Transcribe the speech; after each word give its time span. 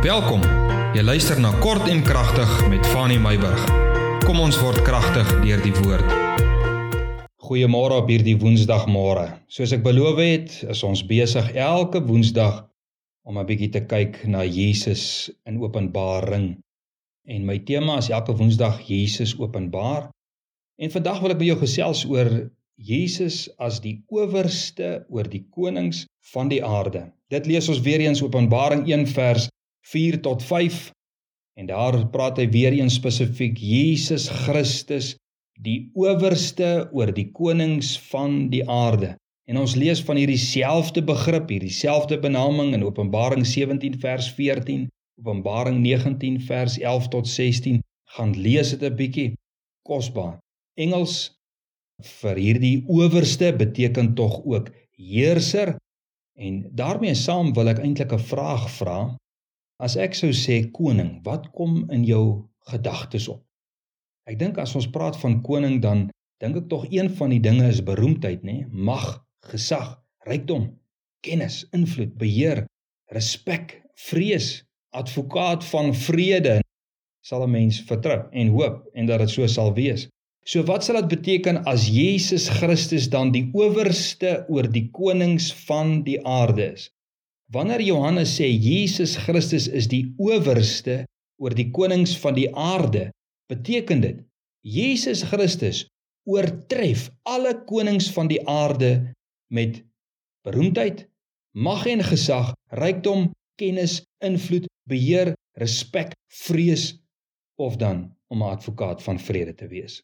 Welkom. 0.00 0.40
Jy 0.96 1.02
luister 1.04 1.36
na 1.36 1.50
Kort 1.60 1.84
en 1.92 1.98
Kragtig 2.00 2.48
met 2.72 2.86
Fanny 2.88 3.18
Meyburg. 3.20 3.66
Kom 4.24 4.38
ons 4.40 4.56
word 4.56 4.80
kragtig 4.86 5.28
deur 5.42 5.60
die 5.60 5.74
woord. 5.76 6.14
Goeiemôre 7.44 7.98
op 8.00 8.08
hierdie 8.08 8.38
Woensdagmôre. 8.40 9.26
Soos 9.52 9.74
ek 9.76 9.82
beloof 9.84 10.22
het, 10.24 10.54
is 10.72 10.80
ons 10.88 11.02
besig 11.04 11.50
elke 11.52 12.00
Woensdag 12.06 12.62
om 13.28 13.36
'n 13.36 13.44
bietjie 13.44 13.68
te 13.76 13.84
kyk 13.84 14.24
na 14.24 14.40
Jesus 14.40 15.28
in 15.44 15.60
Openbaring. 15.60 16.56
En 17.28 17.44
my 17.44 17.58
tema 17.58 17.98
is 18.00 18.08
elke 18.08 18.32
Woensdag 18.32 18.80
Jesus 18.88 19.36
openbaar. 19.36 20.08
En 20.80 20.90
vandag 20.90 21.20
wil 21.20 21.36
ek 21.36 21.38
met 21.44 21.52
jou 21.52 21.58
gesels 21.60 22.06
oor 22.08 22.48
Jesus 22.76 23.52
as 23.58 23.84
die 23.84 24.00
owerste 24.08 25.04
oor 25.10 25.28
die 25.28 25.44
konings 25.52 26.06
van 26.32 26.48
die 26.48 26.64
aarde. 26.64 27.12
Dit 27.28 27.46
lees 27.46 27.68
ons 27.68 27.84
weer 27.84 28.00
eens 28.00 28.22
Openbaring 28.22 28.88
1 28.88 29.06
vers 29.06 29.50
4 29.92 30.20
tot 30.22 30.42
5 30.42 30.90
en 31.60 31.66
daar 31.66 31.96
praat 32.14 32.38
hy 32.38 32.46
weer 32.48 32.72
eens 32.72 32.96
spesifiek 33.00 33.58
Jesus 33.58 34.28
Christus 34.44 35.14
die 35.60 35.90
owerste 35.98 36.88
oor 36.96 37.10
die 37.12 37.28
konings 37.36 37.96
van 38.08 38.48
die 38.52 38.62
aarde. 38.64 39.14
En 39.50 39.58
ons 39.60 39.74
lees 39.76 40.00
van 40.06 40.16
hierdie 40.20 40.40
selfde 40.40 41.02
begrip, 41.04 41.50
hierdie 41.50 41.74
selfde 41.74 42.20
benaming 42.22 42.72
in 42.76 42.86
Openbaring 42.86 43.44
17 43.46 43.98
vers 44.00 44.30
14, 44.36 44.86
Openbaring 45.20 45.80
19 45.82 46.38
vers 46.46 46.78
11 46.78 47.08
tot 47.12 47.28
16. 47.28 47.80
Gaan 48.16 48.32
lees 48.38 48.70
dit 48.72 48.82
'n 48.82 48.96
bietjie 48.96 49.28
kosbaar. 49.86 50.38
Engels 50.78 51.34
vir 52.22 52.36
hierdie 52.36 52.84
owerste 52.88 53.52
beteken 53.52 54.14
tog 54.14 54.40
ook 54.44 54.70
heerser. 54.96 55.76
En 56.38 56.64
daarmee 56.72 57.14
saam 57.14 57.52
wil 57.52 57.68
ek 57.68 57.82
eintlik 57.84 58.12
'n 58.12 58.28
vraag 58.32 58.70
vra. 58.78 59.16
As 59.80 59.94
ek 59.96 60.12
sou 60.18 60.28
sê 60.36 60.58
koning, 60.76 61.22
wat 61.24 61.46
kom 61.56 61.86
in 61.88 62.02
jou 62.04 62.24
gedagtes 62.68 63.30
op? 63.32 63.40
Ek 64.28 64.36
dink 64.36 64.58
as 64.60 64.74
ons 64.76 64.88
praat 64.92 65.16
van 65.22 65.38
koning 65.46 65.78
dan 65.80 66.10
dink 66.42 66.58
ek 66.60 66.66
tog 66.68 66.84
een 66.92 67.08
van 67.16 67.32
die 67.32 67.40
dinge 67.40 67.64
is 67.72 67.80
beroemdheid, 67.86 68.44
nê? 68.44 68.66
Mag, 68.68 69.22
gesag, 69.48 69.94
rykdom, 70.28 70.68
kennis, 71.24 71.62
invloed, 71.72 72.12
beheer, 72.20 72.66
respek, 73.16 73.78
vrees, 74.10 74.60
advokaat 74.92 75.64
van 75.72 75.94
vrede 75.96 76.60
sal 77.24 77.46
'n 77.46 77.50
mens 77.56 77.80
vertrou 77.88 78.20
en 78.32 78.52
hoop 78.52 78.84
en 78.94 79.06
dat 79.06 79.24
dit 79.24 79.30
so 79.30 79.46
sal 79.46 79.72
wees. 79.74 80.08
So 80.44 80.62
wat 80.68 80.84
sal 80.84 81.00
dit 81.00 81.08
beteken 81.16 81.64
as 81.64 81.88
Jesus 81.88 82.48
Christus 82.48 83.08
dan 83.08 83.32
die 83.32 83.48
owerste 83.52 84.44
oor 84.48 84.68
die 84.68 84.88
konings 84.90 85.52
van 85.68 86.02
die 86.02 86.20
aarde 86.26 86.72
is? 86.72 86.90
Wanneer 87.50 87.82
Johannes 87.82 88.36
sê 88.38 88.46
Jesus 88.46 89.16
Christus 89.18 89.66
is 89.66 89.88
die 89.90 90.04
owerste 90.22 91.02
oor 91.42 91.54
die 91.56 91.70
konings 91.74 92.12
van 92.22 92.36
die 92.36 92.46
aarde, 92.54 93.08
beteken 93.50 94.04
dit 94.04 94.20
Jesus 94.62 95.24
Christus 95.26 95.82
oortref 96.30 97.08
alle 97.26 97.56
konings 97.66 98.06
van 98.14 98.30
die 98.30 98.38
aarde 98.46 98.92
met 99.50 99.80
beroemdheid, 100.46 101.08
mag 101.58 101.88
en 101.90 102.04
gesag, 102.06 102.52
rykdom, 102.78 103.32
kennis, 103.58 103.98
invloed, 104.22 104.68
beheer, 104.86 105.34
respek, 105.58 106.14
vrees 106.46 106.92
of 107.58 107.76
dan 107.82 108.12
om 108.30 108.44
'n 108.44 108.54
advokaat 108.54 109.02
van 109.02 109.18
vrede 109.18 109.54
te 109.54 109.66
wees. 109.66 110.02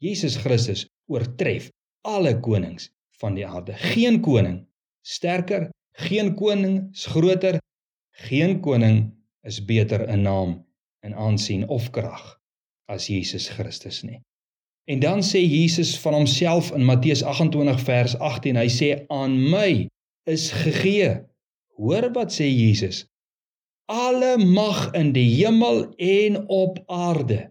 Jesus 0.00 0.36
Christus 0.36 0.86
oortref 1.12 1.68
alle 2.08 2.40
konings 2.40 2.88
van 3.20 3.34
die 3.34 3.46
aarde. 3.46 3.72
Geen 3.72 4.20
koning 4.20 4.64
sterker 5.04 5.68
Geen 5.96 6.34
koning 6.36 6.88
is 6.92 7.06
groter, 7.06 7.56
geen 8.10 8.60
koning 8.60 9.14
is 9.42 9.64
beter 9.64 10.08
in 10.08 10.22
naam 10.22 10.58
en 11.00 11.14
aansien 11.14 11.68
of 11.68 11.90
krag 11.90 12.36
as 12.84 13.06
Jesus 13.06 13.48
Christus 13.48 14.02
nie. 14.02 14.20
En 14.84 15.00
dan 15.00 15.22
sê 15.24 15.40
Jesus 15.40 15.96
van 15.98 16.14
homself 16.14 16.70
in 16.76 16.84
Matteus 16.84 17.22
28 17.22 17.80
vers 17.80 18.16
18, 18.18 18.60
hy 18.60 18.68
sê 18.70 18.90
aan 19.08 19.34
my 19.50 19.86
is 20.30 20.50
gegee. 20.52 21.14
Hoor 21.80 22.10
wat 22.14 22.34
sê 22.34 22.46
Jesus? 22.46 23.06
Alle 23.90 24.36
mag 24.38 24.90
in 24.98 25.12
die 25.16 25.26
hemel 25.38 25.86
en 25.96 26.42
op 26.52 26.78
aarde. 26.86 27.46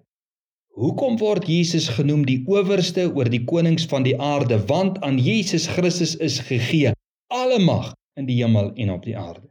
Hoekom 0.76 1.18
word 1.18 1.48
Jesus 1.48 1.88
genoem 1.98 2.26
die 2.28 2.42
owerste 2.52 3.08
oor 3.10 3.30
die 3.32 3.44
konings 3.48 3.88
van 3.92 4.04
die 4.04 4.16
aarde? 4.20 4.60
Want 4.68 5.00
aan 5.02 5.18
Jesus 5.18 5.68
Christus 5.72 6.16
is 6.20 6.40
gegee 6.46 6.94
alle 7.28 7.60
mag 7.60 7.94
in 8.16 8.28
die 8.30 8.42
hemel 8.42 8.74
en 8.74 8.92
op 8.96 9.04
die 9.04 9.18
aarde. 9.18 9.48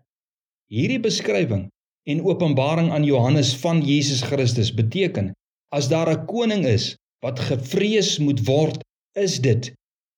Hierdie 0.72 1.00
beskrywing 1.00 1.68
en 2.08 2.24
openbaring 2.24 2.90
aan 2.92 3.04
Johannes 3.04 3.54
van 3.60 3.80
Jesus 3.84 4.22
Christus 4.22 4.72
beteken 4.74 5.32
as 5.74 5.88
daar 5.88 6.10
'n 6.12 6.26
koning 6.26 6.64
is 6.66 6.96
wat 7.24 7.40
gevrees 7.40 8.18
moet 8.18 8.44
word, 8.46 8.84
is 9.12 9.40
dit 9.40 9.72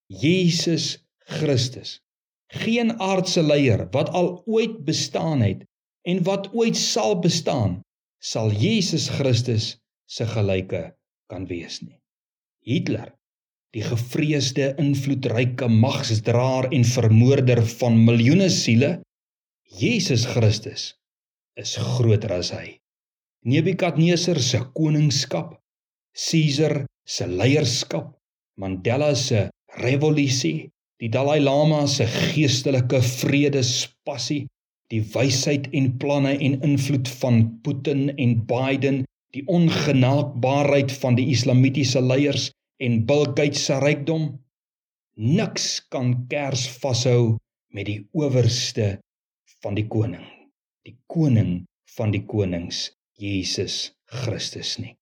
Jesus 0.07 0.99
Christus. 1.19 1.99
Geen 2.47 2.93
aardse 3.01 3.43
leier 3.43 3.89
wat 3.91 4.09
al 4.09 4.43
ooit 4.47 4.85
bestaan 4.85 5.41
het 5.41 5.65
en 6.03 6.23
wat 6.23 6.55
ooit 6.55 6.77
sal 6.77 7.19
bestaan, 7.19 7.81
sal 8.23 8.51
Jesus 8.51 9.09
Christus 9.09 9.77
se 10.07 10.27
gelyke 10.27 10.95
kan 11.27 11.47
wees 11.47 11.81
nie. 11.81 11.99
Hitler 12.63 13.16
die 13.77 13.85
gevreesde 13.85 14.71
invloedryke 14.81 15.67
magsdraer 15.69 16.71
en 16.73 16.85
vermoorder 16.89 17.61
van 17.77 17.99
miljoene 18.07 18.49
siele 18.49 18.95
Jesus 19.81 20.25
Christus 20.31 20.95
is 21.61 21.75
groter 21.77 22.33
as 22.39 22.55
hy. 22.57 22.79
Nebukadneser 23.45 24.41
se 24.41 24.63
koningskap 24.79 25.59
Caesar 26.17 26.87
se 27.05 27.29
leierskap 27.29 28.15
Mandela 28.57 29.13
se 29.13 29.51
revolusie 29.83 30.71
die 31.03 31.13
Dalai 31.13 31.43
Lama 31.45 31.85
se 31.91 32.09
geestelike 32.09 33.03
vredespassie 33.05 34.47
die 34.89 35.03
wysheid 35.13 35.69
en 35.77 35.93
planne 36.01 36.33
en 36.33 36.63
invloed 36.65 37.13
van 37.21 37.45
Putin 37.67 38.09
en 38.17 38.39
Biden 38.49 39.05
die 39.37 39.45
ongenaakbaarheid 39.53 40.95
van 41.03 41.21
die 41.21 41.29
islamitiese 41.35 42.01
leiers 42.01 42.55
en 42.83 43.03
Bill 43.09 43.27
Gates 43.33 43.67
se 43.69 43.81
rykdom 43.83 44.31
niks 45.17 45.81
kan 45.91 46.15
kers 46.31 46.69
vashou 46.83 47.37
met 47.73 47.89
die 47.89 48.01
owerste 48.13 48.97
van 49.63 49.79
die 49.79 49.87
koning 49.89 50.27
die 50.87 50.95
koning 51.11 51.65
van 51.97 52.13
die 52.15 52.23
konings 52.31 52.91
Jesus 53.19 53.91
Christus 54.23 54.77
nie. 54.79 54.95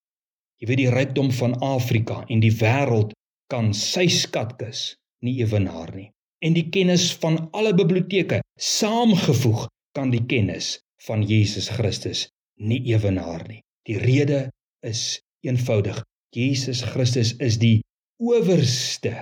Jy 0.60 0.68
weet 0.70 0.80
die 0.80 0.92
rykdom 0.94 1.30
van 1.36 1.56
Afrika 1.66 2.22
en 2.32 2.40
die 2.40 2.52
wêreld 2.56 3.12
kan 3.52 3.72
sy 3.76 4.06
skatkis 4.08 4.94
nie 5.26 5.36
ewenaar 5.44 5.92
nie. 5.96 6.08
En 6.44 6.56
die 6.56 6.68
kennis 6.72 7.10
van 7.20 7.38
alle 7.56 7.74
biblioteke 7.76 8.40
saamgevoeg 8.60 9.66
kan 9.96 10.12
die 10.14 10.22
kennis 10.30 10.78
van 11.04 11.24
Jesus 11.28 11.68
Christus 11.76 12.26
nie 12.60 12.80
ewenaar 12.92 13.44
nie. 13.48 13.60
Die 13.88 13.98
rede 14.00 14.46
is 14.84 15.20
eenvoudig 15.44 16.00
Jesus 16.34 16.80
Christus 16.82 17.36
is 17.38 17.60
die 17.62 17.84
owerste 18.18 19.12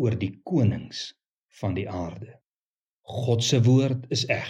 oor 0.00 0.14
die 0.16 0.30
konings 0.48 1.10
van 1.60 1.74
die 1.76 1.84
aarde. 1.84 2.38
God 3.04 3.44
se 3.44 3.60
woord 3.66 4.06
is 4.14 4.24
eg 4.32 4.48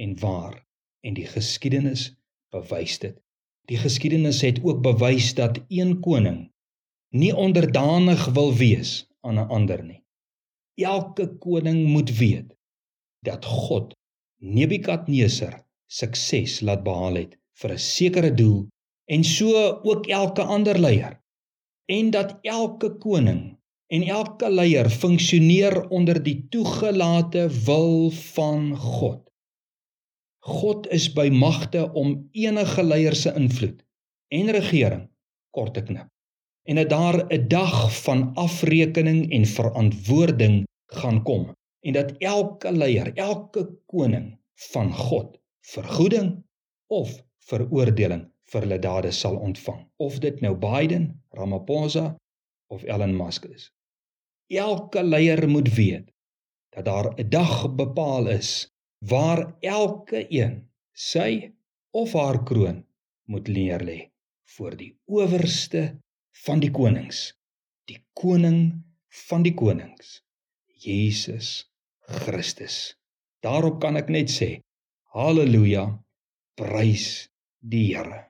en 0.00 0.14
waar 0.22 0.56
en 1.04 1.18
die 1.18 1.26
geskiedenis 1.28 2.06
bewys 2.54 2.96
dit. 3.02 3.18
Die 3.68 3.76
geskiedenis 3.76 4.40
het 4.40 4.62
ook 4.64 4.80
bewys 4.86 5.34
dat 5.36 5.60
een 5.68 5.98
koning 6.00 6.46
nie 7.12 7.34
onderdanig 7.36 8.24
wil 8.32 8.54
wees 8.56 9.04
aan 9.20 9.36
'n 9.36 9.52
ander 9.52 9.84
nie. 9.84 10.00
Elke 10.80 11.28
koning 11.44 11.84
moet 11.92 12.10
weet 12.18 12.56
dat 13.20 13.44
God 13.44 13.92
Nebukadneser 14.40 15.60
sukses 15.86 16.60
laat 16.60 16.84
behaal 16.88 17.20
het 17.20 17.36
vir 17.60 17.72
'n 17.72 17.84
sekere 17.92 18.32
doel 18.34 18.68
en 19.08 19.24
so 19.24 19.80
ook 19.82 20.06
elke 20.06 20.42
ander 20.42 20.78
leier 20.78 21.16
en 21.88 22.10
dat 22.10 22.36
elke 22.42 22.90
koning 23.00 23.40
en 23.88 24.02
elke 24.02 24.50
leier 24.52 24.90
funksioneer 24.92 25.80
onder 25.88 26.20
die 26.22 26.46
toegelate 26.52 27.46
wil 27.64 28.10
van 28.10 28.76
God. 28.76 29.22
God 30.44 30.88
is 30.92 31.08
by 31.12 31.28
magte 31.32 31.86
om 31.92 32.28
enige 32.32 32.84
leier 32.84 33.16
se 33.16 33.32
invloed 33.36 33.80
en 34.28 34.52
regering 34.52 35.08
kort 35.56 35.74
te 35.74 35.82
knip 35.88 36.12
en 36.68 36.76
dat 36.76 36.90
daar 36.92 37.24
'n 37.32 37.48
dag 37.48 37.76
van 38.02 38.34
afrekening 38.34 39.32
en 39.32 39.46
verantwoording 39.46 40.64
gaan 40.92 41.22
kom 41.22 41.54
en 41.80 41.92
dat 41.92 42.12
elke 42.18 42.72
leier, 42.72 43.12
elke 43.14 43.68
koning 43.86 44.36
van 44.54 44.92
God 44.92 45.40
vergoeding 45.60 46.44
of 46.86 47.24
veroordeling 47.38 48.28
vir 48.52 48.64
hulle 48.64 48.78
dade 48.80 49.12
sal 49.12 49.36
ontvang, 49.36 49.82
of 49.98 50.18
dit 50.24 50.40
nou 50.44 50.54
Biden, 50.56 51.10
Ramaphosa 51.36 52.16
of 52.72 52.84
Elon 52.84 53.16
Musk 53.16 53.44
is. 53.48 53.70
Elke 54.48 55.02
leier 55.04 55.48
moet 55.48 55.68
weet 55.76 56.08
dat 56.76 56.84
daar 56.84 57.12
'n 57.16 57.28
dag 57.28 57.74
bepaal 57.74 58.28
is 58.28 58.70
waar 58.98 59.56
elke 59.60 60.26
een 60.28 60.68
sy 60.92 61.52
of 61.90 62.12
haar 62.12 62.42
kroon 62.44 62.84
moet 63.24 63.48
neerlê 63.48 64.10
voor 64.44 64.76
die 64.76 64.96
owerste 65.04 66.00
van 66.44 66.60
die 66.60 66.70
konings, 66.70 67.34
die 67.84 68.00
koning 68.12 68.84
van 69.28 69.42
die 69.42 69.54
konings, 69.54 70.22
Jesus 70.66 71.70
Christus. 72.00 72.96
Daarop 73.40 73.80
kan 73.80 73.96
ek 73.96 74.08
net 74.08 74.30
sê: 74.30 74.60
Halleluja! 75.14 76.02
Prys 76.58 77.28
die 77.60 77.94
Here. 77.94 78.27